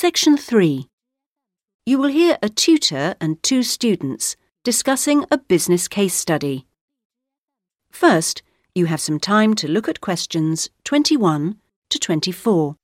Section 0.00 0.36
3. 0.36 0.86
You 1.84 1.98
will 1.98 2.06
hear 2.06 2.38
a 2.40 2.48
tutor 2.48 3.16
and 3.20 3.42
two 3.42 3.64
students 3.64 4.36
discussing 4.62 5.24
a 5.28 5.38
business 5.38 5.88
case 5.88 6.14
study. 6.14 6.68
First, 7.90 8.44
you 8.76 8.86
have 8.86 9.00
some 9.00 9.18
time 9.18 9.54
to 9.54 9.66
look 9.66 9.88
at 9.88 10.00
questions 10.00 10.70
21 10.84 11.56
to 11.90 11.98
24. 11.98 12.76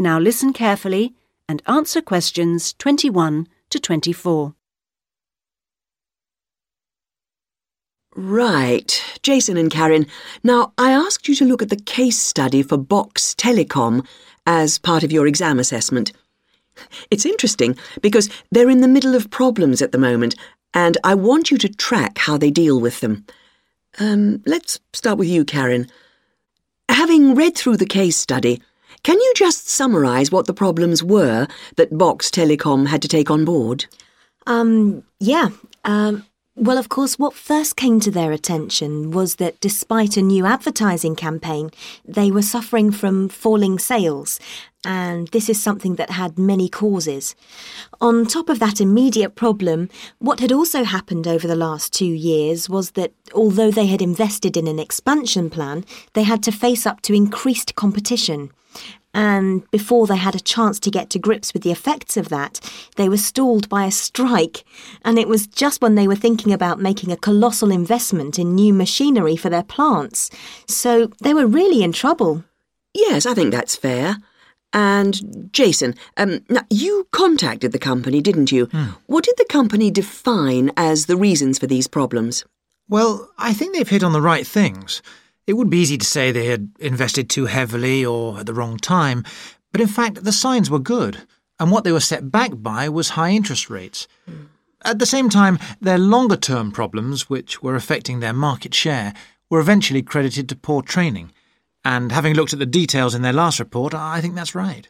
Now 0.00 0.18
listen 0.18 0.54
carefully 0.54 1.14
and 1.46 1.60
answer 1.66 2.00
questions 2.00 2.72
21 2.72 3.46
to 3.68 3.78
24. 3.78 4.54
Right, 8.16 9.18
Jason 9.22 9.58
and 9.58 9.70
Karen. 9.70 10.06
Now, 10.42 10.72
I 10.78 10.92
asked 10.92 11.28
you 11.28 11.34
to 11.34 11.44
look 11.44 11.60
at 11.60 11.68
the 11.68 11.76
case 11.76 12.18
study 12.18 12.62
for 12.62 12.78
Box 12.78 13.34
Telecom 13.34 14.06
as 14.46 14.78
part 14.78 15.02
of 15.02 15.12
your 15.12 15.26
exam 15.26 15.58
assessment. 15.58 16.12
It's 17.10 17.26
interesting 17.26 17.76
because 18.00 18.30
they're 18.50 18.70
in 18.70 18.80
the 18.80 18.88
middle 18.88 19.14
of 19.14 19.28
problems 19.28 19.82
at 19.82 19.92
the 19.92 19.98
moment, 19.98 20.34
and 20.72 20.96
I 21.04 21.14
want 21.14 21.50
you 21.50 21.58
to 21.58 21.68
track 21.68 22.16
how 22.16 22.38
they 22.38 22.50
deal 22.50 22.80
with 22.80 23.00
them. 23.00 23.26
Um, 23.98 24.42
let's 24.46 24.80
start 24.94 25.18
with 25.18 25.28
you, 25.28 25.44
Karen. 25.44 25.88
Having 26.88 27.34
read 27.34 27.54
through 27.54 27.76
the 27.76 27.84
case 27.84 28.16
study, 28.16 28.62
can 29.02 29.18
you 29.18 29.32
just 29.36 29.68
summarise 29.68 30.30
what 30.30 30.46
the 30.46 30.54
problems 30.54 31.02
were 31.02 31.46
that 31.76 31.96
Box 31.96 32.30
Telecom 32.30 32.86
had 32.86 33.02
to 33.02 33.08
take 33.08 33.30
on 33.30 33.44
board? 33.44 33.86
Um, 34.46 35.02
yeah. 35.18 35.48
Um, 35.84 36.24
well, 36.56 36.76
of 36.76 36.90
course, 36.90 37.18
what 37.18 37.32
first 37.32 37.76
came 37.76 38.00
to 38.00 38.10
their 38.10 38.32
attention 38.32 39.12
was 39.12 39.36
that 39.36 39.58
despite 39.60 40.18
a 40.18 40.22
new 40.22 40.44
advertising 40.44 41.16
campaign, 41.16 41.70
they 42.04 42.30
were 42.30 42.42
suffering 42.42 42.90
from 42.90 43.30
falling 43.30 43.78
sales. 43.78 44.38
And 44.84 45.28
this 45.28 45.48
is 45.48 45.62
something 45.62 45.94
that 45.94 46.10
had 46.10 46.38
many 46.38 46.68
causes. 46.68 47.34
On 48.00 48.26
top 48.26 48.48
of 48.50 48.58
that 48.58 48.80
immediate 48.80 49.36
problem, 49.36 49.88
what 50.18 50.40
had 50.40 50.52
also 50.52 50.84
happened 50.84 51.26
over 51.26 51.46
the 51.46 51.56
last 51.56 51.94
two 51.94 52.04
years 52.04 52.68
was 52.68 52.90
that 52.90 53.12
although 53.32 53.70
they 53.70 53.86
had 53.86 54.02
invested 54.02 54.56
in 54.56 54.66
an 54.66 54.78
expansion 54.78 55.48
plan, 55.48 55.84
they 56.12 56.24
had 56.24 56.42
to 56.42 56.52
face 56.52 56.84
up 56.84 57.00
to 57.02 57.14
increased 57.14 57.74
competition. 57.74 58.50
And 59.12 59.68
before 59.70 60.06
they 60.06 60.16
had 60.16 60.34
a 60.34 60.40
chance 60.40 60.78
to 60.80 60.90
get 60.90 61.10
to 61.10 61.18
grips 61.18 61.52
with 61.52 61.62
the 61.62 61.72
effects 61.72 62.16
of 62.16 62.28
that, 62.28 62.60
they 62.96 63.08
were 63.08 63.16
stalled 63.16 63.68
by 63.68 63.84
a 63.86 63.90
strike. 63.90 64.64
And 65.04 65.18
it 65.18 65.28
was 65.28 65.46
just 65.46 65.82
when 65.82 65.96
they 65.96 66.06
were 66.06 66.14
thinking 66.14 66.52
about 66.52 66.80
making 66.80 67.10
a 67.10 67.16
colossal 67.16 67.70
investment 67.72 68.38
in 68.38 68.54
new 68.54 68.72
machinery 68.72 69.36
for 69.36 69.50
their 69.50 69.64
plants. 69.64 70.30
So 70.66 71.08
they 71.20 71.34
were 71.34 71.46
really 71.46 71.82
in 71.82 71.92
trouble. 71.92 72.44
Yes, 72.94 73.26
I 73.26 73.34
think 73.34 73.50
that's 73.50 73.76
fair. 73.76 74.16
And 74.72 75.50
Jason, 75.52 75.96
um, 76.16 76.40
now 76.48 76.62
you 76.70 77.08
contacted 77.10 77.72
the 77.72 77.78
company, 77.78 78.20
didn't 78.20 78.52
you? 78.52 78.66
What 79.06 79.24
did 79.24 79.34
the 79.36 79.46
company 79.46 79.90
define 79.90 80.70
as 80.76 81.06
the 81.06 81.16
reasons 81.16 81.58
for 81.58 81.66
these 81.66 81.88
problems? 81.88 82.44
Well, 82.88 83.28
I 83.38 83.52
think 83.52 83.74
they've 83.74 83.88
hit 83.88 84.04
on 84.04 84.12
the 84.12 84.20
right 84.20 84.46
things. 84.46 85.02
It 85.50 85.56
would 85.56 85.68
be 85.68 85.78
easy 85.78 85.98
to 85.98 86.06
say 86.06 86.30
they 86.30 86.46
had 86.46 86.70
invested 86.78 87.28
too 87.28 87.46
heavily 87.46 88.04
or 88.04 88.38
at 88.38 88.46
the 88.46 88.54
wrong 88.54 88.76
time, 88.76 89.24
but 89.72 89.80
in 89.80 89.88
fact, 89.88 90.22
the 90.22 90.30
signs 90.30 90.70
were 90.70 90.78
good, 90.78 91.26
and 91.58 91.72
what 91.72 91.82
they 91.82 91.90
were 91.90 91.98
set 91.98 92.30
back 92.30 92.52
by 92.54 92.88
was 92.88 93.08
high 93.10 93.30
interest 93.30 93.68
rates. 93.68 94.06
At 94.84 95.00
the 95.00 95.06
same 95.06 95.28
time, 95.28 95.58
their 95.80 95.98
longer 95.98 96.36
term 96.36 96.70
problems, 96.70 97.28
which 97.28 97.64
were 97.64 97.74
affecting 97.74 98.20
their 98.20 98.32
market 98.32 98.74
share, 98.74 99.12
were 99.50 99.58
eventually 99.58 100.02
credited 100.02 100.48
to 100.50 100.54
poor 100.54 100.82
training. 100.82 101.32
And 101.84 102.12
having 102.12 102.34
looked 102.34 102.52
at 102.52 102.60
the 102.60 102.64
details 102.64 103.16
in 103.16 103.22
their 103.22 103.32
last 103.32 103.58
report, 103.58 103.92
I 103.92 104.20
think 104.20 104.36
that's 104.36 104.54
right. 104.54 104.88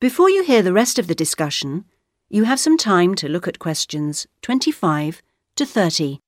Before 0.00 0.30
you 0.30 0.44
hear 0.44 0.62
the 0.62 0.72
rest 0.72 1.00
of 1.00 1.08
the 1.08 1.14
discussion, 1.16 1.86
you 2.28 2.44
have 2.44 2.60
some 2.60 2.78
time 2.78 3.16
to 3.16 3.28
look 3.28 3.48
at 3.48 3.58
questions 3.58 4.28
25 4.42 5.22
to 5.56 5.66
30. 5.66 6.20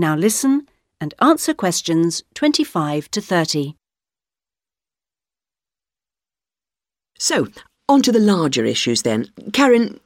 Now 0.00 0.16
listen 0.16 0.66
and 0.98 1.12
answer 1.20 1.52
questions 1.52 2.22
25 2.32 3.10
to 3.10 3.20
30. 3.20 3.74
So, 7.18 7.48
on 7.86 8.00
to 8.00 8.10
the 8.10 8.18
larger 8.18 8.64
issues 8.64 9.02
then. 9.02 9.26
Karen, 9.52 10.00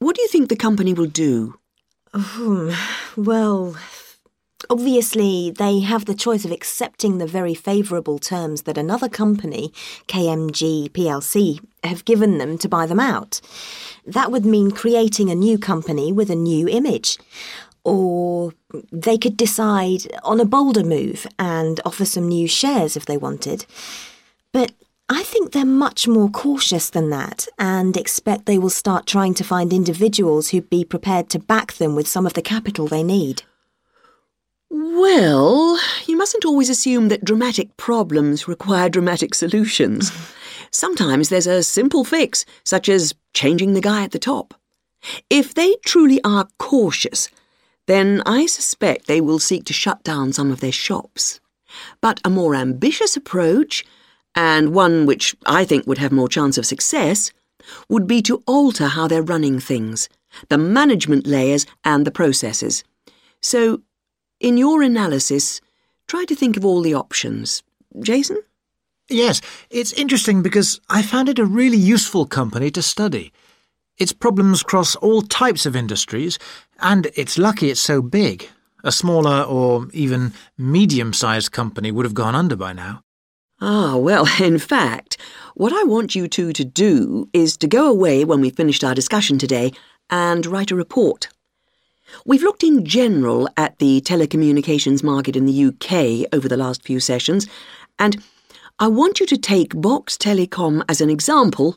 what 0.00 0.16
do 0.16 0.22
you 0.22 0.28
think 0.28 0.48
the 0.48 0.56
company 0.56 0.92
will 0.92 1.06
do? 1.06 1.54
Hmm, 2.12 2.72
well, 3.16 3.76
obviously, 4.68 5.52
they 5.52 5.78
have 5.80 6.06
the 6.06 6.16
choice 6.16 6.44
of 6.44 6.50
accepting 6.50 7.18
the 7.18 7.26
very 7.28 7.54
favourable 7.54 8.18
terms 8.18 8.62
that 8.62 8.76
another 8.76 9.08
company, 9.08 9.72
KMG 10.08 10.90
PLC, 10.90 11.60
have 11.84 12.04
given 12.04 12.38
them 12.38 12.58
to 12.58 12.68
buy 12.68 12.86
them 12.86 12.98
out. 12.98 13.40
That 14.04 14.32
would 14.32 14.44
mean 14.44 14.72
creating 14.72 15.30
a 15.30 15.36
new 15.36 15.58
company 15.58 16.10
with 16.10 16.28
a 16.28 16.34
new 16.34 16.68
image. 16.68 17.18
Or 17.88 18.52
they 18.92 19.18
could 19.18 19.36
decide 19.36 20.02
on 20.22 20.40
a 20.40 20.44
bolder 20.44 20.84
move 20.84 21.26
and 21.38 21.80
offer 21.84 22.04
some 22.04 22.28
new 22.28 22.46
shares 22.46 22.96
if 22.96 23.06
they 23.06 23.16
wanted. 23.16 23.66
But 24.52 24.72
I 25.08 25.22
think 25.22 25.52
they're 25.52 25.64
much 25.64 26.06
more 26.06 26.28
cautious 26.28 26.90
than 26.90 27.08
that 27.10 27.48
and 27.58 27.96
expect 27.96 28.44
they 28.44 28.58
will 28.58 28.70
start 28.70 29.06
trying 29.06 29.32
to 29.34 29.44
find 29.44 29.72
individuals 29.72 30.50
who'd 30.50 30.68
be 30.68 30.84
prepared 30.84 31.30
to 31.30 31.38
back 31.38 31.74
them 31.74 31.94
with 31.94 32.06
some 32.06 32.26
of 32.26 32.34
the 32.34 32.42
capital 32.42 32.86
they 32.86 33.02
need. 33.02 33.42
Well, 34.70 35.80
you 36.06 36.16
mustn't 36.18 36.44
always 36.44 36.68
assume 36.68 37.08
that 37.08 37.24
dramatic 37.24 37.74
problems 37.78 38.46
require 38.46 38.90
dramatic 38.90 39.34
solutions. 39.34 40.12
Sometimes 40.70 41.30
there's 41.30 41.46
a 41.46 41.62
simple 41.62 42.04
fix, 42.04 42.44
such 42.64 42.90
as 42.90 43.14
changing 43.32 43.72
the 43.72 43.80
guy 43.80 44.04
at 44.04 44.10
the 44.10 44.18
top. 44.18 44.52
If 45.30 45.54
they 45.54 45.76
truly 45.86 46.20
are 46.22 46.48
cautious, 46.58 47.30
then 47.88 48.22
I 48.26 48.44
suspect 48.44 49.06
they 49.06 49.20
will 49.22 49.38
seek 49.38 49.64
to 49.64 49.72
shut 49.72 50.04
down 50.04 50.34
some 50.34 50.52
of 50.52 50.60
their 50.60 50.72
shops. 50.72 51.40
But 52.02 52.20
a 52.22 52.28
more 52.30 52.54
ambitious 52.54 53.16
approach, 53.16 53.82
and 54.34 54.74
one 54.74 55.06
which 55.06 55.34
I 55.46 55.64
think 55.64 55.86
would 55.86 55.96
have 55.96 56.12
more 56.12 56.28
chance 56.28 56.58
of 56.58 56.66
success, 56.66 57.32
would 57.88 58.06
be 58.06 58.20
to 58.22 58.42
alter 58.46 58.88
how 58.88 59.08
they're 59.08 59.22
running 59.22 59.58
things, 59.58 60.10
the 60.50 60.58
management 60.58 61.26
layers 61.26 61.64
and 61.82 62.06
the 62.06 62.10
processes. 62.10 62.84
So, 63.40 63.80
in 64.38 64.58
your 64.58 64.82
analysis, 64.82 65.62
try 66.06 66.26
to 66.26 66.36
think 66.36 66.58
of 66.58 66.66
all 66.66 66.82
the 66.82 66.94
options. 66.94 67.62
Jason? 68.00 68.42
Yes, 69.08 69.40
it's 69.70 69.94
interesting 69.94 70.42
because 70.42 70.78
I 70.90 71.00
found 71.00 71.30
it 71.30 71.38
a 71.38 71.46
really 71.46 71.78
useful 71.78 72.26
company 72.26 72.70
to 72.72 72.82
study. 72.82 73.32
Its 73.98 74.12
problems 74.12 74.62
cross 74.62 74.94
all 74.96 75.22
types 75.22 75.66
of 75.66 75.74
industries, 75.74 76.38
and 76.80 77.08
it's 77.14 77.36
lucky 77.36 77.70
it's 77.70 77.80
so 77.80 78.00
big. 78.00 78.48
A 78.84 78.92
smaller 78.92 79.42
or 79.42 79.88
even 79.92 80.32
medium 80.56 81.12
sized 81.12 81.50
company 81.50 81.90
would 81.90 82.06
have 82.06 82.14
gone 82.14 82.36
under 82.36 82.54
by 82.54 82.72
now. 82.72 83.02
Ah, 83.60 83.96
well, 83.96 84.28
in 84.40 84.58
fact, 84.58 85.16
what 85.54 85.72
I 85.72 85.82
want 85.82 86.14
you 86.14 86.28
two 86.28 86.52
to 86.52 86.64
do 86.64 87.28
is 87.32 87.56
to 87.56 87.66
go 87.66 87.90
away 87.90 88.24
when 88.24 88.40
we've 88.40 88.54
finished 88.54 88.84
our 88.84 88.94
discussion 88.94 89.36
today 89.36 89.72
and 90.08 90.46
write 90.46 90.70
a 90.70 90.76
report. 90.76 91.28
We've 92.24 92.42
looked 92.42 92.62
in 92.62 92.84
general 92.84 93.48
at 93.56 93.78
the 93.80 94.00
telecommunications 94.00 95.02
market 95.02 95.34
in 95.36 95.44
the 95.44 95.64
UK 95.66 96.32
over 96.32 96.48
the 96.48 96.56
last 96.56 96.84
few 96.84 97.00
sessions, 97.00 97.48
and 97.98 98.22
I 98.78 98.86
want 98.86 99.18
you 99.18 99.26
to 99.26 99.36
take 99.36 99.80
Box 99.80 100.16
Telecom 100.16 100.84
as 100.88 101.00
an 101.00 101.10
example 101.10 101.76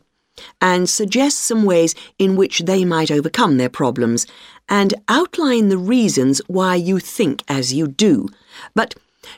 and 0.60 0.90
suggest 0.90 1.40
some 1.40 1.64
ways 1.64 1.96
in 2.20 2.36
which 2.36 2.60
they 2.60 2.86
might 2.86 3.12
overcome 3.12 3.58
their 3.58 3.70
problems 3.70 4.28
and 4.70 4.94
outline 5.08 5.70
the 5.70 5.78
reasons 5.78 6.42
why 6.48 6.76
you 6.76 7.00
think 7.00 7.44
as 7.48 7.74
you 7.74 7.88
do. 7.88 8.28
But 8.74 8.96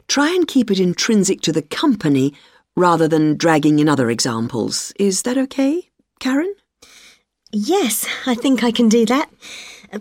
try 0.08 0.30
and 0.30 0.48
keep 0.48 0.72
it 0.72 0.80
intrinsic 0.80 1.42
to 1.42 1.52
the 1.52 1.62
company 1.62 2.34
rather 2.76 3.08
than 3.08 3.38
dragging 3.38 3.80
in 3.80 3.90
other 3.90 4.10
examples. 4.10 4.94
Is 4.98 5.24
that 5.24 5.38
okay, 5.38 5.90
Karen? 6.20 6.54
Yes, 7.52 8.08
I 8.26 8.34
think 8.34 8.64
I 8.64 8.72
can 8.72 8.90
do 8.90 9.06
that. 9.06 9.30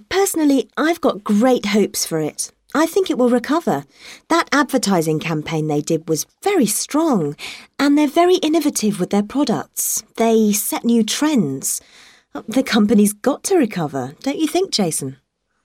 Personally, 0.08 0.70
I've 0.76 1.02
got 1.02 1.22
great 1.22 1.66
hopes 1.66 2.06
for 2.06 2.18
it. 2.18 2.50
I 2.74 2.86
think 2.86 3.10
it 3.10 3.18
will 3.18 3.28
recover. 3.28 3.84
That 4.28 4.48
advertising 4.52 5.20
campaign 5.20 5.66
they 5.66 5.80
did 5.80 6.08
was 6.08 6.26
very 6.42 6.66
strong, 6.66 7.36
and 7.78 7.96
they're 7.96 8.06
very 8.06 8.36
innovative 8.36 8.98
with 8.98 9.10
their 9.10 9.22
products. 9.22 10.02
They 10.16 10.52
set 10.52 10.84
new 10.84 11.02
trends. 11.04 11.80
The 12.48 12.62
company's 12.62 13.12
got 13.12 13.42
to 13.44 13.56
recover, 13.56 14.14
don't 14.22 14.38
you 14.38 14.46
think, 14.46 14.70
Jason? 14.72 15.16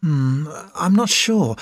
Hmm, 0.02 0.48
I'm 0.76 0.94
not 0.94 1.10
sure. 1.10 1.56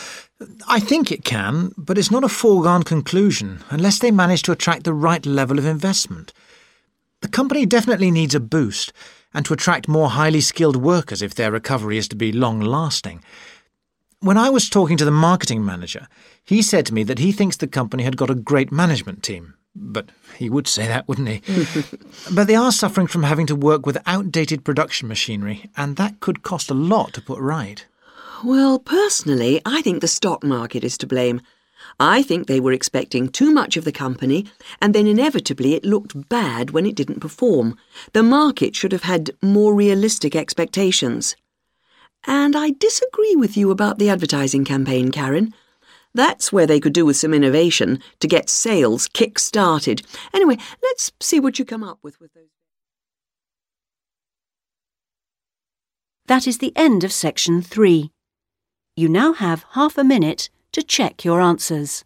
I 0.68 0.80
think 0.80 1.12
it 1.12 1.24
can, 1.24 1.72
but 1.78 1.98
it's 1.98 2.12
not 2.12 2.24
a 2.24 2.30
foregone 2.30 2.84
conclusion 2.84 3.64
unless 3.70 4.00
they 4.00 4.12
manage 4.12 4.42
to 4.44 4.52
attract 4.52 4.84
the 4.84 4.94
right 4.94 5.26
level 5.26 5.58
of 5.58 5.66
investment. 5.66 6.34
The 7.22 7.30
company 7.30 7.66
definitely 7.66 8.12
needs 8.12 8.36
a 8.36 8.40
boost 8.40 8.92
and 9.34 9.46
to 9.46 9.54
attract 9.54 9.88
more 9.88 10.10
highly 10.10 10.42
skilled 10.42 10.76
workers 10.76 11.22
if 11.22 11.36
their 11.36 11.52
recovery 11.52 11.98
is 11.98 12.08
to 12.10 12.16
be 12.16 12.32
long 12.32 12.60
lasting. 12.60 13.24
When 14.26 14.40
I 14.40 14.50
was 14.50 14.70
talking 14.70 14.98
to 14.98 15.06
the 15.06 15.12
marketing 15.12 15.64
manager, 15.64 16.08
he 16.44 16.64
said 16.64 16.88
to 16.88 16.96
me 16.96 17.04
that 17.04 17.20
he 17.20 17.32
thinks 17.32 17.58
the 17.58 17.68
company 17.68 18.02
had 18.02 18.18
got 18.18 18.32
a 18.32 18.34
great 18.34 18.72
management 18.72 19.22
team. 19.22 19.54
But 19.76 20.10
he 20.40 20.50
would 20.50 20.68
say 20.68 20.88
that, 20.88 21.08
wouldn't 21.08 21.28
he? 21.28 21.44
but 22.34 22.48
they 22.48 22.56
are 22.56 22.72
suffering 22.72 23.06
from 23.06 23.22
having 23.22 23.46
to 23.46 23.56
work 23.56 23.86
with 23.86 24.02
outdated 24.08 24.66
production 24.66 25.08
machinery, 25.08 25.70
and 25.78 25.96
that 25.98 26.22
could 26.22 26.42
cost 26.42 26.72
a 26.72 26.74
lot 26.74 27.14
to 27.14 27.22
put 27.22 27.40
right. 27.40 27.86
Well, 28.44 28.80
personally, 28.80 29.62
I 29.64 29.84
think 29.84 30.02
the 30.02 30.08
stock 30.08 30.44
market 30.44 30.84
is 30.84 30.98
to 30.98 31.06
blame. 31.06 31.40
I 32.00 32.24
think 32.24 32.48
they 32.48 32.60
were 32.60 32.74
expecting 32.74 33.30
too 33.30 33.52
much 33.52 33.78
of 33.78 33.84
the 33.86 33.92
company, 33.92 34.48
and 34.82 34.96
then 34.96 35.06
inevitably 35.06 35.76
it 35.76 35.86
looked 35.86 36.30
bad 36.30 36.72
when 36.72 36.88
it 36.88 36.96
didn't 36.96 37.20
perform. 37.20 37.78
The 38.14 38.24
market 38.24 38.76
should 38.76 38.92
have 38.92 39.04
had 39.04 39.30
more 39.44 39.76
realistic 39.76 40.36
expectations. 40.36 41.36
And 42.28 42.56
I 42.56 42.72
disagree 42.72 43.36
with 43.36 43.56
you 43.56 43.72
about 43.72 44.00
the 44.00 44.10
advertising 44.10 44.66
campaign, 44.66 45.12
Karen. 45.12 45.54
That's 46.14 46.52
where 46.52 46.66
they 46.66 46.80
could 46.80 46.94
do 46.94 47.06
with 47.06 47.18
some 47.18 47.34
innovation 47.34 48.00
to 48.20 48.28
get 48.28 48.50
sales 48.50 49.08
kick-started. 49.10 50.02
Anyway, 50.34 50.58
let's 50.82 51.12
see 51.22 51.40
what 51.40 51.60
you 51.60 51.66
come 51.66 51.84
up 51.84 52.00
with 52.02 52.20
with 52.20 52.34
those. 52.34 52.48
That 56.28 56.48
is 56.48 56.58
the 56.58 56.74
end 56.76 57.04
of 57.04 57.12
section 57.12 57.62
three. 57.62 58.12
You 58.96 59.10
now 59.10 59.34
have 59.34 59.66
half 59.74 59.98
a 59.98 60.04
minute 60.04 60.50
to 60.72 60.82
check 60.82 61.24
your 61.24 61.42
answers. 61.42 62.06